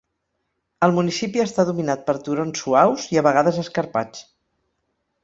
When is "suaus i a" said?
2.63-3.25